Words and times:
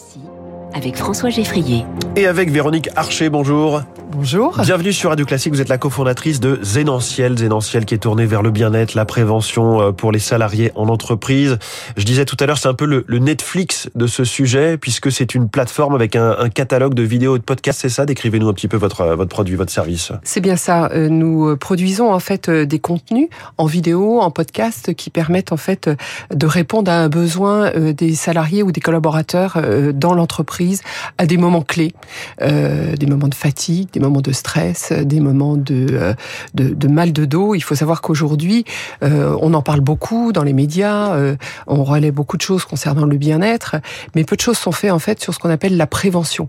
ici. 0.00 0.59
Avec 0.74 0.96
François 0.96 1.30
Geffrier. 1.30 1.84
Et 2.16 2.26
avec 2.26 2.50
Véronique 2.50 2.88
Archer, 2.96 3.30
bonjour. 3.30 3.82
Bonjour. 4.12 4.58
Bienvenue 4.60 4.92
sur 4.92 5.10
Radio 5.10 5.24
Classique, 5.24 5.52
vous 5.52 5.60
êtes 5.60 5.68
la 5.68 5.78
cofondatrice 5.78 6.40
de 6.40 6.58
Zénantiel, 6.62 7.38
Zénantiel 7.38 7.84
qui 7.84 7.94
est 7.94 7.98
tourné 7.98 8.26
vers 8.26 8.42
le 8.42 8.50
bien-être, 8.50 8.94
la 8.94 9.04
prévention 9.04 9.80
euh, 9.80 9.92
pour 9.92 10.10
les 10.10 10.18
salariés 10.18 10.72
en 10.74 10.88
entreprise. 10.88 11.58
Je 11.96 12.04
disais 12.04 12.24
tout 12.24 12.36
à 12.40 12.46
l'heure, 12.46 12.58
c'est 12.58 12.68
un 12.68 12.74
peu 12.74 12.86
le, 12.86 13.04
Netflix 13.20 13.88
de 13.94 14.08
ce 14.08 14.24
sujet, 14.24 14.78
puisque 14.78 15.12
c'est 15.12 15.34
une 15.36 15.48
plateforme 15.48 15.94
avec 15.94 16.16
un, 16.16 16.48
catalogue 16.52 16.94
de 16.94 17.04
vidéos 17.04 17.36
et 17.36 17.38
de 17.38 17.44
podcasts, 17.44 17.80
c'est 17.82 17.88
ça? 17.88 18.04
Décrivez-nous 18.04 18.48
un 18.48 18.52
petit 18.52 18.66
peu 18.66 18.76
votre, 18.76 19.04
votre 19.14 19.30
produit, 19.30 19.54
votre 19.54 19.70
service. 19.70 20.10
C'est 20.24 20.40
bien 20.40 20.56
ça, 20.56 20.90
euh, 20.92 21.08
nous 21.08 21.48
euh, 21.48 21.56
produisons 21.56 22.12
en 22.12 22.18
fait 22.18 22.50
des 22.50 22.78
contenus 22.80 23.28
en 23.58 23.66
vidéo, 23.66 24.20
en 24.20 24.32
podcast, 24.32 24.92
qui 24.94 25.10
permettent 25.10 25.52
en 25.52 25.56
fait 25.56 25.88
de 26.34 26.46
répondre 26.46 26.90
à 26.90 26.96
un 26.96 27.08
besoin 27.08 27.70
des 27.92 28.14
salariés 28.14 28.64
ou 28.64 28.72
des 28.72 28.80
collaborateurs 28.80 29.62
dans 29.94 30.14
l'entreprise 30.14 30.69
à 31.18 31.26
des 31.26 31.36
moments 31.36 31.62
clés, 31.62 31.92
des 32.40 33.06
moments 33.06 33.28
de 33.28 33.34
fatigue, 33.34 33.88
des 33.92 34.00
moments 34.00 34.20
de 34.20 34.32
stress, 34.32 34.92
des 34.92 35.20
moments 35.20 35.56
de, 35.56 35.86
euh, 35.90 36.14
de, 36.54 36.74
de 36.74 36.88
mal 36.88 37.12
de 37.12 37.24
dos. 37.24 37.54
Il 37.54 37.60
faut 37.60 37.74
savoir 37.74 38.00
qu'aujourd'hui, 38.00 38.64
euh, 39.02 39.36
on 39.40 39.54
en 39.54 39.62
parle 39.62 39.80
beaucoup 39.80 40.32
dans 40.32 40.42
les 40.42 40.52
médias, 40.52 41.14
euh, 41.14 41.36
on 41.66 41.84
relaie 41.84 42.10
beaucoup 42.10 42.36
de 42.36 42.42
choses 42.42 42.64
concernant 42.64 43.06
le 43.06 43.16
bien-être, 43.16 43.76
mais 44.14 44.24
peu 44.24 44.36
de 44.36 44.40
choses 44.40 44.58
sont 44.58 44.72
faites 44.72 44.92
en 44.92 44.98
fait 44.98 45.20
sur 45.20 45.34
ce 45.34 45.38
qu'on 45.38 45.50
appelle 45.50 45.76
la 45.76 45.86
prévention. 45.86 46.48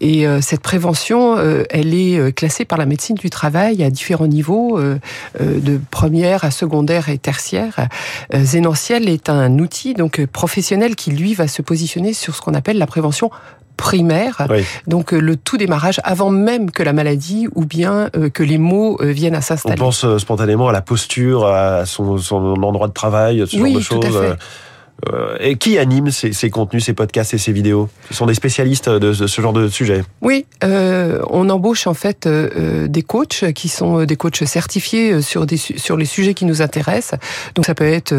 Et 0.00 0.26
cette 0.40 0.60
prévention, 0.60 1.36
elle 1.70 1.94
est 1.94 2.32
classée 2.32 2.64
par 2.64 2.78
la 2.78 2.86
médecine 2.86 3.16
du 3.16 3.30
travail 3.30 3.82
à 3.82 3.90
différents 3.90 4.26
niveaux, 4.26 4.80
de 5.38 5.80
première 5.90 6.44
à 6.44 6.50
secondaire 6.50 7.08
et 7.08 7.18
tertiaire. 7.18 7.88
Zénantiel 8.34 9.08
est 9.08 9.28
un 9.28 9.58
outil 9.58 9.94
donc 9.94 10.24
professionnel 10.26 10.96
qui 10.96 11.10
lui 11.10 11.34
va 11.34 11.48
se 11.48 11.62
positionner 11.62 12.12
sur 12.12 12.34
ce 12.34 12.40
qu'on 12.40 12.54
appelle 12.54 12.78
la 12.78 12.86
prévention 12.86 13.30
primaire, 13.78 14.46
donc 14.86 15.14
euh, 15.14 15.18
le 15.18 15.36
tout 15.36 15.56
démarrage 15.56 16.00
avant 16.04 16.28
même 16.28 16.70
que 16.70 16.82
la 16.82 16.92
maladie 16.92 17.48
ou 17.54 17.64
bien 17.64 18.10
euh, 18.16 18.28
que 18.28 18.42
les 18.42 18.58
maux 18.58 18.98
euh, 19.00 19.06
viennent 19.06 19.36
à 19.36 19.40
s'installer. 19.40 19.80
On 19.80 19.84
pense 19.86 20.18
spontanément 20.18 20.68
à 20.68 20.72
la 20.72 20.82
posture, 20.82 21.46
à 21.46 21.86
son, 21.86 22.18
son 22.18 22.62
endroit 22.62 22.88
de 22.88 22.92
travail, 22.92 23.44
ce 23.46 23.56
genre 23.56 23.72
de 23.72 23.80
choses. 23.80 24.36
Euh, 25.06 25.36
et 25.38 25.56
qui 25.56 25.78
anime 25.78 26.10
ces, 26.10 26.50
contenus, 26.50 26.84
ces 26.84 26.92
podcasts 26.92 27.32
et 27.32 27.38
ces 27.38 27.52
vidéos? 27.52 27.88
Ce 28.10 28.14
sont 28.14 28.26
des 28.26 28.34
spécialistes 28.34 28.88
de, 28.88 29.12
ce 29.12 29.40
genre 29.40 29.52
de 29.52 29.68
sujet. 29.68 30.02
Oui, 30.22 30.44
euh, 30.64 31.20
on 31.30 31.48
embauche 31.50 31.86
en 31.86 31.94
fait 31.94 32.26
euh, 32.26 32.88
des 32.88 33.02
coachs 33.02 33.52
qui 33.52 33.68
sont 33.68 34.04
des 34.04 34.16
coachs 34.16 34.44
certifiés 34.44 35.22
sur 35.22 35.46
des 35.46 35.56
sur 35.56 35.96
les 35.96 36.04
sujets 36.04 36.34
qui 36.34 36.44
nous 36.46 36.62
intéressent. 36.62 37.18
Donc 37.54 37.66
ça 37.66 37.76
peut 37.76 37.86
être 37.86 38.12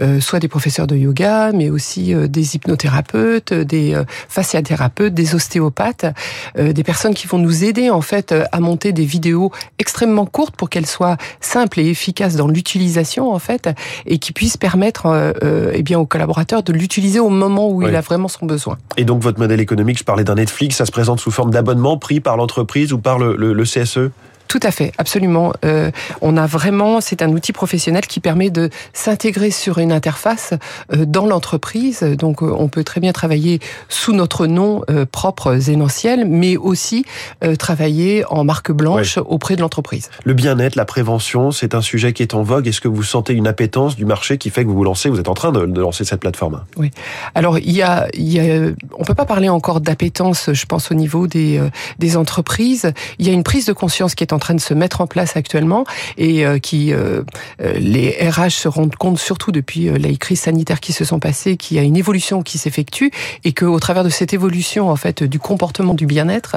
euh, 0.00 0.20
soit 0.20 0.38
des 0.38 0.48
professeurs 0.48 0.86
de 0.86 0.96
yoga, 0.96 1.52
mais 1.52 1.68
aussi 1.68 2.14
des 2.14 2.56
hypnothérapeutes, 2.56 3.52
des 3.52 4.00
fasciathérapeutes, 4.28 5.12
des 5.12 5.34
ostéopathes, 5.34 6.06
des 6.58 6.82
personnes 6.82 7.14
qui 7.14 7.26
vont 7.26 7.38
nous 7.38 7.64
aider 7.64 7.90
en 7.90 8.00
fait 8.00 8.34
à 8.52 8.60
monter 8.60 8.92
des 8.92 9.04
vidéos 9.04 9.52
extrêmement 9.78 10.26
courtes 10.26 10.56
pour 10.56 10.70
qu'elles 10.70 10.86
soient 10.86 11.18
simples 11.40 11.80
et 11.80 11.88
efficaces 11.88 12.36
dans 12.36 12.48
l'utilisation 12.48 13.32
en 13.32 13.38
fait 13.38 13.68
et 14.06 14.18
qui 14.18 14.32
puissent 14.32 14.56
permettre 14.56 15.34
eh 15.74 15.82
bien 15.82 15.98
aux 15.98 16.06
collaborateur 16.22 16.62
de 16.62 16.72
l'utiliser 16.72 17.18
au 17.18 17.30
moment 17.30 17.68
où 17.68 17.82
il 17.82 17.96
a 17.96 18.00
vraiment 18.00 18.28
son 18.28 18.46
besoin. 18.46 18.78
Et 18.96 19.04
donc 19.04 19.22
votre 19.22 19.40
modèle 19.40 19.60
économique, 19.60 19.98
je 19.98 20.04
parlais 20.04 20.22
d'un 20.22 20.36
Netflix, 20.36 20.76
ça 20.76 20.86
se 20.86 20.92
présente 20.92 21.18
sous 21.18 21.32
forme 21.32 21.50
d'abonnement 21.50 21.98
pris 21.98 22.20
par 22.20 22.36
l'entreprise 22.36 22.92
ou 22.92 22.98
par 22.98 23.18
le, 23.18 23.34
le 23.34 23.64
CSE 23.64 24.12
tout 24.52 24.60
à 24.64 24.70
fait, 24.70 24.92
absolument. 24.98 25.54
Euh, 25.64 25.90
on 26.20 26.36
a 26.36 26.46
vraiment, 26.46 27.00
c'est 27.00 27.22
un 27.22 27.30
outil 27.30 27.54
professionnel 27.54 28.06
qui 28.06 28.20
permet 28.20 28.50
de 28.50 28.68
s'intégrer 28.92 29.50
sur 29.50 29.78
une 29.78 29.92
interface 29.92 30.52
euh, 30.92 31.06
dans 31.06 31.24
l'entreprise. 31.24 32.02
Donc, 32.02 32.42
euh, 32.42 32.54
on 32.58 32.68
peut 32.68 32.84
très 32.84 33.00
bien 33.00 33.12
travailler 33.12 33.60
sous 33.88 34.12
notre 34.12 34.46
nom 34.46 34.84
euh, 34.90 35.06
propre 35.10 35.56
Zénantiel, 35.56 36.26
mais 36.28 36.58
aussi 36.58 37.06
euh, 37.42 37.56
travailler 37.56 38.26
en 38.28 38.44
marque 38.44 38.72
blanche 38.72 39.16
auprès 39.16 39.56
de 39.56 39.62
l'entreprise. 39.62 40.10
Le 40.24 40.34
bien-être, 40.34 40.76
la 40.76 40.84
prévention, 40.84 41.50
c'est 41.50 41.74
un 41.74 41.80
sujet 41.80 42.12
qui 42.12 42.22
est 42.22 42.34
en 42.34 42.42
vogue. 42.42 42.68
Est-ce 42.68 42.82
que 42.82 42.88
vous 42.88 43.02
sentez 43.02 43.32
une 43.32 43.46
appétence 43.46 43.96
du 43.96 44.04
marché 44.04 44.36
qui 44.36 44.50
fait 44.50 44.64
que 44.64 44.68
vous 44.68 44.76
vous 44.76 44.84
lancez 44.84 45.08
Vous 45.08 45.18
êtes 45.18 45.30
en 45.30 45.34
train 45.34 45.52
de, 45.52 45.64
de 45.64 45.80
lancer 45.80 46.04
cette 46.04 46.20
plateforme? 46.20 46.62
Oui. 46.76 46.90
Alors, 47.34 47.58
il 47.58 47.72
y 47.72 47.80
a, 47.80 48.06
il 48.12 48.30
y 48.30 48.38
a 48.38 48.70
on 48.98 49.04
peut 49.04 49.14
pas 49.14 49.24
parler 49.24 49.48
encore 49.48 49.80
d'appétence, 49.80 50.50
je 50.52 50.66
pense, 50.66 50.90
au 50.90 50.94
niveau 50.94 51.26
des, 51.26 51.58
des 51.98 52.18
entreprises. 52.18 52.92
Il 53.18 53.26
y 53.26 53.30
a 53.30 53.32
une 53.32 53.44
prise 53.44 53.64
de 53.64 53.72
conscience 53.72 54.14
qui 54.14 54.22
est 54.22 54.34
en 54.34 54.41
train 54.42 54.54
de 54.54 54.60
se 54.60 54.74
mettre 54.74 55.00
en 55.00 55.06
place 55.06 55.36
actuellement 55.36 55.84
et 56.18 56.44
euh, 56.44 56.58
qui 56.58 56.92
euh, 56.92 57.22
euh, 57.62 57.72
les 57.74 58.10
RH 58.28 58.50
se 58.50 58.68
rendent 58.68 58.96
compte 58.96 59.18
surtout 59.18 59.52
depuis 59.52 59.88
les 59.88 60.16
crises 60.16 60.40
sanitaires 60.40 60.80
qui 60.80 60.92
se 60.92 61.04
sont 61.04 61.20
passées 61.20 61.56
qu'il 61.56 61.76
y 61.76 61.80
a 61.80 61.82
une 61.82 61.96
évolution 61.96 62.42
qui 62.42 62.58
s'effectue 62.58 63.12
et 63.44 63.52
que 63.52 63.64
au 63.64 63.78
travers 63.78 64.02
de 64.02 64.08
cette 64.08 64.34
évolution 64.34 64.90
en 64.90 64.96
fait 64.96 65.22
du 65.22 65.38
comportement 65.38 65.94
du 65.94 66.06
bien-être, 66.06 66.56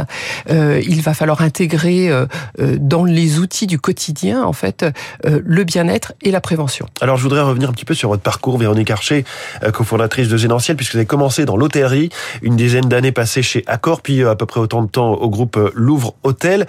il 0.49 1.01
va 1.01 1.13
falloir 1.13 1.41
intégrer 1.41 2.09
dans 2.57 3.03
les 3.03 3.39
outils 3.39 3.67
du 3.67 3.77
quotidien 3.77 4.43
en 4.43 4.53
fait 4.53 4.85
le 5.23 5.63
bien-être 5.63 6.13
et 6.21 6.31
la 6.31 6.41
prévention. 6.41 6.87
Alors 7.01 7.17
je 7.17 7.23
voudrais 7.23 7.41
revenir 7.41 7.69
un 7.69 7.73
petit 7.73 7.85
peu 7.85 7.93
sur 7.93 8.09
votre 8.09 8.23
parcours, 8.23 8.57
Véronique 8.57 8.89
Archer, 8.89 9.25
cofondatrice 9.73 10.27
de 10.27 10.37
Génentiel, 10.37 10.75
puisque 10.75 10.93
vous 10.93 10.97
avez 10.97 11.05
commencé 11.05 11.45
dans 11.45 11.57
l'hôtellerie, 11.57 12.09
une 12.41 12.55
dizaine 12.55 12.85
d'années 12.85 13.11
passées 13.11 13.43
chez 13.43 13.63
Accor, 13.67 14.01
puis 14.01 14.23
à 14.23 14.35
peu 14.35 14.45
près 14.45 14.59
autant 14.59 14.81
de 14.81 14.89
temps 14.89 15.13
au 15.13 15.29
groupe 15.29 15.59
Louvre 15.75 16.15
Hôtel. 16.23 16.65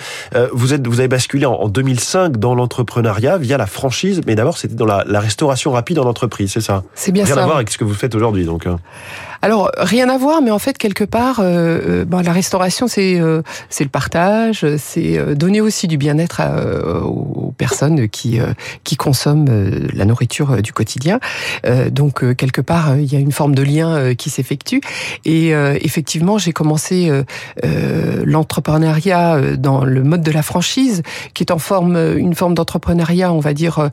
Vous 0.53 0.75
êtes, 0.75 0.87
vous 0.87 0.96
avez 1.01 1.09
basculé 1.09 1.47
en 1.47 1.69
2005 1.69 2.37
dans 2.37 2.55
l'entrepreneuriat 2.55 3.39
via 3.39 3.57
la 3.57 3.67
franchise, 3.67 4.21
mais 4.27 4.35
d'abord 4.35 4.59
c'était 4.59 4.75
dans 4.75 4.87
la, 4.87 5.21
restauration 5.21 5.73
rapide 5.73 5.99
en 5.99 6.05
entreprise, 6.05 6.53
c'est 6.53 6.61
ça? 6.61 6.85
C'est 6.95 7.13
bien 7.13 7.25
Rien 7.25 7.35
ça. 7.35 7.43
à 7.43 7.45
voir 7.45 7.57
avec 7.57 7.71
ce 7.71 7.79
que 7.79 7.85
vous 7.85 7.95
faites 7.95 8.15
aujourd'hui, 8.15 8.45
donc. 8.45 8.67
Hein. 9.37 9.47
Alors 9.47 9.71
rien 9.77 10.09
à 10.09 10.19
voir, 10.19 10.43
mais 10.43 10.51
en 10.51 10.59
fait 10.59 10.79
quelque 10.79 11.05
part, 11.05 11.41
euh, 11.41 12.03
euh 12.03 12.05
ben, 12.05 12.23
la 12.23 12.33
restauration 12.33 12.89
c'est 12.89 13.21
euh, 13.21 13.43
c'est 13.71 13.85
le 13.85 13.91
partage, 13.91 14.67
c'est 14.77 15.19
euh, 15.19 15.35
donner 15.35 15.61
aussi 15.61 15.87
du 15.87 15.97
bien-être 15.97 16.43
aux 17.05 17.53
personnes 17.57 18.09
qui 18.09 18.39
qui 18.85 18.97
consomment 18.97 19.89
la 19.93 20.05
nourriture 20.05 20.63
du 20.63 20.73
quotidien. 20.73 21.21
donc 21.91 22.37
quelque 22.37 22.61
part 22.61 22.97
il 22.97 23.13
y 23.13 23.17
a 23.17 23.19
une 23.19 23.33
forme 23.33 23.55
de 23.55 23.63
lien 23.63 24.15
qui 24.15 24.31
s'effectue. 24.31 24.81
Et 25.25 25.51
effectivement 25.51 26.39
j'ai 26.39 26.53
commencé 26.53 27.11
l'entrepreneuriat 28.25 29.57
dans 29.57 29.85
le 29.85 30.03
mode 30.03 30.23
de 30.23 30.31
la 30.31 30.43
franchise, 30.43 31.03
qui 31.35 31.43
est 31.43 31.53
en 31.53 31.59
forme 31.59 31.97
une 32.17 32.35
forme 32.35 32.55
d'entrepreneuriat 32.55 33.33
on 33.33 33.41
va 33.41 33.55
dire 33.55 33.91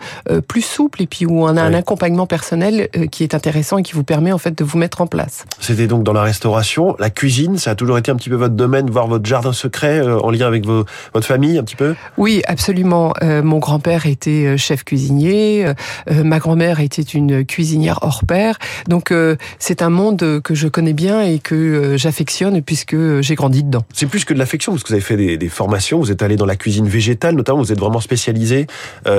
plus 0.47 0.61
souple 0.61 1.01
et 1.01 1.07
puis 1.07 1.25
où 1.25 1.43
on 1.43 1.55
a 1.57 1.61
un 1.61 1.73
accompagnement 1.73 2.27
personnel 2.27 2.89
qui 3.11 3.23
est 3.23 3.35
intéressant 3.35 3.77
et 3.77 3.83
qui 3.83 3.93
vous 3.93 4.03
permet 4.03 4.31
en 4.31 4.37
fait 4.37 4.57
de 4.57 4.63
vous 4.63 4.77
mettre 4.77 5.01
en 5.01 5.07
place. 5.07 5.42
C'était 5.59 5.87
donc 5.87 6.03
dans 6.03 6.13
la 6.13 6.23
restauration, 6.23 6.95
la 6.99 7.09
cuisine, 7.09 7.57
ça 7.57 7.71
a 7.71 7.75
toujours 7.75 7.97
été 7.97 8.11
un 8.11 8.15
petit 8.15 8.29
peu 8.29 8.35
votre 8.35 8.55
domaine, 8.55 8.89
voire 8.89 9.07
votre 9.07 9.25
jardin 9.25 9.53
secret 9.53 9.99
euh, 9.99 10.19
en 10.19 10.29
lien 10.29 10.45
avec 10.45 10.65
vos, 10.65 10.85
votre 11.13 11.25
famille 11.25 11.57
un 11.57 11.63
petit 11.63 11.77
peu? 11.77 11.95
Oui, 12.17 12.41
absolument. 12.47 13.13
Euh, 13.21 13.41
mon 13.41 13.59
grand-père 13.59 14.05
était 14.05 14.45
euh, 14.45 14.57
chef 14.57 14.83
cuisinier, 14.83 15.65
ma 16.09 16.39
grand-mère 16.39 16.79
était 16.79 17.01
une 17.01 17.45
cuisinière 17.45 17.99
hors 18.01 18.25
pair. 18.25 18.57
Donc 18.87 19.13
c'est 19.59 19.81
un 19.81 19.89
monde 19.89 20.41
que 20.43 20.55
je 20.55 20.67
connais 20.67 20.93
bien 20.93 21.21
et 21.21 21.39
que 21.39 21.95
j'affectionne 21.97 22.61
puisque 22.61 23.21
j'ai 23.21 23.35
grandi 23.35 23.63
dedans. 23.63 23.85
C'est 23.93 24.07
plus 24.07 24.25
que 24.25 24.33
de 24.33 24.39
l'affection 24.39 24.73
parce 24.73 24.83
que 24.83 24.89
vous 24.89 24.93
avez 24.93 25.01
fait 25.01 25.17
des, 25.17 25.37
des, 25.37 25.49
formations, 25.49 25.99
vous 25.99 26.11
êtes 26.11 26.21
allé 26.21 26.35
dans 26.35 26.45
la 26.45 26.55
cuisine 26.55 26.87
végétale 26.87 27.35
notamment, 27.35 27.59
vous 27.59 27.71
êtes 27.71 27.79
vraiment 27.79 28.01
spécialisé. 28.01 28.67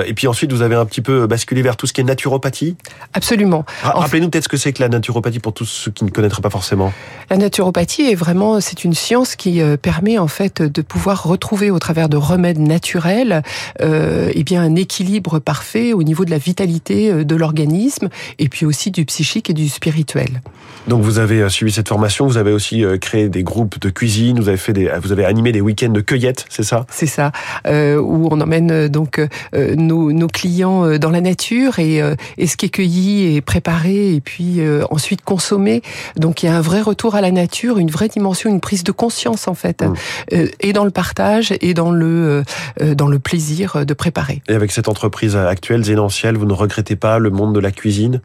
et 0.05 0.13
puis 0.13 0.27
ensuite 0.27 0.51
vous 0.51 0.61
avez 0.61 0.75
un 0.75 0.85
petit 0.85 1.01
peu 1.01 1.27
basculé 1.27 1.61
vers 1.61 1.77
tout 1.77 1.87
ce 1.87 1.93
qui 1.93 2.01
est 2.01 2.05
naturopathie? 2.05 2.75
Absolument. 3.13 3.65
Rappelez-nous 3.83 4.29
peut-être 4.29 4.43
ce 4.43 4.49
que 4.49 4.57
c'est 4.57 4.73
que 4.73 4.81
la 4.81 4.89
naturopathie 4.89 5.39
pour 5.39 5.53
tous 5.53 5.65
ceux 5.65 5.91
qui 5.91 6.04
ne 6.05 6.11
connaîtraient 6.11 6.41
pas 6.41 6.49
forcément. 6.49 6.91
La 7.29 7.37
naturopathie 7.37 8.03
est 8.03 8.15
vraiment, 8.15 8.61
c'est 8.61 8.83
une 8.83 8.93
science 8.93 9.35
qui 9.35 9.61
euh, 9.61 9.77
permet 9.77 10.17
en 10.17 10.27
fait 10.27 10.61
de 10.61 10.81
pouvoir 10.81 11.23
retrouver 11.23 11.71
au 11.71 11.79
travers 11.79 12.07
de 12.07 12.17
remèdes 12.17 12.59
naturels, 12.59 13.41
euh, 13.81 14.29
eh 14.33 14.43
bien 14.43 14.61
un 14.61 14.75
équilibre 14.75 15.39
parfait 15.39 15.93
au 15.93 16.03
niveau 16.03 16.25
de 16.25 16.31
la 16.31 16.37
vitalité 16.37 17.11
euh, 17.11 17.23
de 17.23 17.35
l'organisme 17.35 18.09
et 18.37 18.47
puis 18.47 18.65
aussi 18.65 18.91
du 18.91 19.05
psychique 19.05 19.49
et 19.49 19.53
du 19.53 19.69
spirituel. 19.69 20.41
Donc 20.87 21.01
vous 21.01 21.17
avez 21.17 21.41
euh, 21.41 21.49
suivi 21.49 21.71
cette 21.71 21.87
formation, 21.87 22.27
vous 22.27 22.37
avez 22.37 22.51
aussi 22.51 22.83
créé 23.01 23.27
des 23.27 23.43
groupes 23.43 23.79
de 23.79 23.89
cuisine, 23.89 24.39
vous 24.39 24.49
avez 24.49 24.57
fait 24.57 24.73
des, 24.73 24.91
vous 25.01 25.11
avez 25.11 25.25
animé 25.25 25.51
des 25.51 25.61
week-ends 25.61 25.89
de 25.89 26.01
cueillette, 26.01 26.45
c'est 26.49 26.63
ça? 26.63 26.85
C'est 26.91 27.07
ça, 27.07 27.31
euh, 27.65 27.97
où 27.97 28.27
on 28.31 28.39
emmène 28.39 28.87
donc 28.87 29.19
euh, 29.19 29.75
nos, 29.75 30.11
nos, 30.11 30.27
clients 30.27 30.97
dans 30.97 31.11
la 31.11 31.21
nature 31.21 31.79
et, 31.79 32.01
et 32.37 32.47
ce 32.47 32.57
qui 32.57 32.65
est 32.65 32.69
cueilli 32.69 33.37
est 33.37 33.41
préparé 33.41 34.13
et 34.15 34.21
puis 34.21 34.59
ensuite 34.89 35.21
consommé 35.21 35.81
donc 36.15 36.43
il 36.43 36.47
y 36.47 36.49
a 36.49 36.55
un 36.55 36.61
vrai 36.61 36.81
retour 36.81 37.15
à 37.15 37.21
la 37.21 37.31
nature, 37.31 37.77
une 37.77 37.91
vraie 37.91 38.07
dimension, 38.07 38.49
une 38.49 38.61
prise 38.61 38.83
de 38.83 38.91
conscience 38.91 39.47
en 39.47 39.53
fait, 39.53 39.81
mmh. 39.81 39.93
Euh, 40.33 40.47
et 40.59 40.73
dans 40.73 40.85
le 40.85 40.91
partage 40.91 41.53
et 41.61 41.73
dans 41.73 41.91
le 41.91 42.43
euh, 42.81 42.95
dans 42.95 43.07
le 43.07 43.19
plaisir 43.19 43.85
de 43.85 43.93
préparer. 43.93 44.41
Et 44.47 44.53
avec 44.53 44.71
cette 44.71 44.87
entreprise 44.87 45.35
actuelle, 45.35 45.83
Zénantiel, 45.83 46.37
vous 46.37 46.45
ne 46.45 46.53
regrettez 46.53 46.95
pas 46.95 47.19
le 47.19 47.29
monde 47.29 47.53
de 47.53 47.59
la 47.59 47.71
cuisine? 47.71 48.21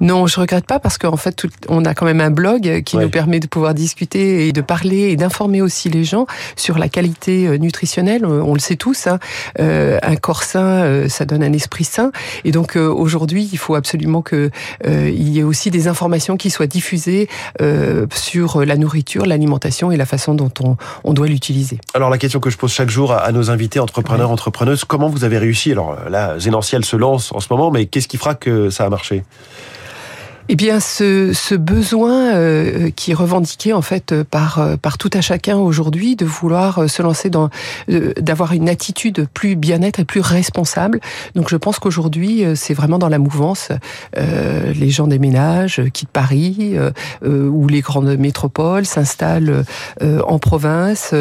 Non, 0.00 0.26
je 0.26 0.40
regrette 0.40 0.66
pas 0.66 0.78
parce 0.78 0.98
qu'en 0.98 1.16
fait, 1.16 1.46
on 1.68 1.84
a 1.84 1.94
quand 1.94 2.06
même 2.06 2.20
un 2.20 2.30
blog 2.30 2.82
qui 2.84 2.96
nous 2.96 3.08
permet 3.08 3.38
de 3.38 3.46
pouvoir 3.46 3.74
discuter 3.74 4.48
et 4.48 4.52
de 4.52 4.60
parler 4.60 5.10
et 5.10 5.16
d'informer 5.16 5.62
aussi 5.62 5.90
les 5.90 6.04
gens 6.04 6.26
sur 6.56 6.78
la 6.78 6.88
qualité 6.88 7.46
euh, 7.46 7.56
nutritionnelle. 7.56 8.24
Euh, 8.24 8.42
on 8.42 8.54
le 8.54 8.60
sait 8.60 8.76
tous, 8.76 9.06
hein. 9.06 9.18
euh, 9.60 9.98
un 10.02 10.16
corps 10.16 10.42
sain, 10.42 11.08
ça 11.08 11.24
donne 11.24 11.42
un 11.42 11.52
esprit 11.52 11.84
sain. 11.84 12.10
Et 12.44 12.50
donc 12.50 12.76
aujourd'hui, 12.76 13.48
il 13.52 13.58
faut 13.58 13.74
absolument 13.74 14.22
que 14.22 14.50
il 14.84 15.28
y 15.28 15.40
ait 15.40 15.42
aussi 15.42 15.70
des 15.70 15.88
informations 15.88 16.36
qui 16.36 16.50
soient 16.50 16.66
diffusées 16.66 16.91
diffuser 16.92 17.28
sur 18.12 18.64
la 18.64 18.76
nourriture, 18.76 19.24
l'alimentation 19.24 19.90
et 19.90 19.96
la 19.96 20.06
façon 20.06 20.34
dont 20.34 20.50
on, 20.62 20.76
on 21.04 21.12
doit 21.14 21.26
l'utiliser. 21.26 21.78
Alors 21.94 22.10
la 22.10 22.18
question 22.18 22.40
que 22.40 22.50
je 22.50 22.58
pose 22.58 22.72
chaque 22.72 22.90
jour 22.90 23.12
à, 23.12 23.32
nos 23.32 23.50
invités, 23.50 23.80
entrepreneurs, 23.80 24.30
entrepreneuses, 24.30 24.84
comment 24.84 25.08
vous 25.08 25.24
avez 25.24 25.38
réussi? 25.38 25.72
Alors 25.72 25.96
là, 26.10 26.38
Zénantiel 26.38 26.84
se 26.84 26.96
lance 26.96 27.32
en 27.32 27.40
ce 27.40 27.48
moment, 27.50 27.70
mais 27.70 27.86
qu'est-ce 27.86 28.08
qui 28.08 28.18
fera 28.18 28.34
que 28.34 28.70
ça 28.70 28.84
a 28.84 28.90
marché? 28.90 29.24
Eh 30.48 30.56
bien, 30.56 30.80
ce, 30.80 31.32
ce 31.32 31.54
besoin 31.54 32.34
euh, 32.34 32.90
qui 32.90 33.12
est 33.12 33.14
revendiqué 33.14 33.72
en 33.72 33.82
fait 33.82 34.22
par 34.24 34.58
euh, 34.58 34.76
par 34.76 34.98
tout 34.98 35.10
à 35.12 35.20
chacun 35.20 35.56
aujourd'hui 35.56 36.16
de 36.16 36.24
vouloir 36.24 36.78
euh, 36.80 36.88
se 36.88 37.02
lancer 37.02 37.30
dans, 37.30 37.50
d'avoir 37.88 38.52
une 38.52 38.68
attitude 38.68 39.28
plus 39.32 39.56
bien-être 39.56 40.00
et 40.00 40.04
plus 40.04 40.20
responsable. 40.20 41.00
Donc, 41.34 41.48
je 41.48 41.56
pense 41.56 41.78
qu'aujourd'hui, 41.78 42.44
c'est 42.54 42.74
vraiment 42.74 42.98
dans 42.98 43.08
la 43.08 43.18
mouvance. 43.18 43.68
Euh, 44.16 44.72
les 44.72 44.90
gens 44.90 45.06
déménagent, 45.06 45.82
quittent 45.92 46.08
Paris 46.08 46.76
ou 47.24 47.68
les 47.68 47.80
grandes 47.80 48.16
métropoles, 48.16 48.84
s'installent 48.84 49.64
en 50.02 50.38
province, 50.38 51.14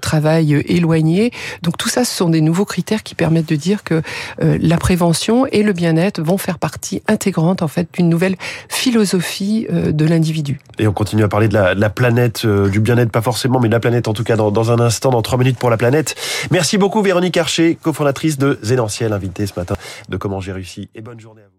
travaillent 0.00 0.62
éloignés. 0.66 1.30
Donc, 1.62 1.76
tout 1.76 1.88
ça, 1.88 2.04
ce 2.04 2.14
sont 2.14 2.28
des 2.28 2.40
nouveaux 2.40 2.64
critères 2.64 3.02
qui 3.02 3.14
permettent 3.14 3.48
de 3.48 3.56
dire 3.56 3.84
que 3.84 4.02
la 4.40 4.76
prévention 4.76 5.46
et 5.46 5.62
le 5.62 5.72
bien-être 5.72 6.22
vont 6.22 6.38
faire 6.38 6.58
partie 6.58 7.02
intégrante 7.08 7.62
en 7.62 7.68
fait 7.68 7.88
d'une 7.94 8.08
nouvelle 8.08 8.36
philosophie 8.68 9.66
euh, 9.70 9.92
de 9.92 10.04
l'individu. 10.04 10.60
Et 10.78 10.86
on 10.86 10.92
continue 10.92 11.22
à 11.22 11.28
parler 11.28 11.48
de 11.48 11.54
la, 11.54 11.90
planète, 11.90 12.44
euh, 12.44 12.68
du 12.68 12.80
bien-être, 12.80 13.10
pas 13.10 13.22
forcément, 13.22 13.60
mais 13.60 13.68
de 13.68 13.74
la 13.74 13.80
planète 13.80 14.08
en 14.08 14.12
tout 14.12 14.24
cas 14.24 14.36
dans, 14.36 14.70
un 14.70 14.80
instant, 14.80 15.10
dans 15.10 15.22
trois 15.22 15.38
minutes 15.38 15.58
pour 15.58 15.70
la 15.70 15.76
planète. 15.76 16.14
Merci 16.50 16.78
beaucoup 16.78 17.02
Véronique 17.02 17.36
Archer, 17.36 17.76
cofondatrice 17.80 18.38
de 18.38 18.58
Zénantiel, 18.62 19.12
invitée 19.12 19.46
ce 19.46 19.52
matin 19.56 19.74
de 20.08 20.16
Comment 20.16 20.40
j'ai 20.40 20.52
réussi. 20.52 20.88
Et 20.94 21.00
bonne 21.00 21.20
journée 21.20 21.42
à 21.42 21.46
vous. 21.46 21.52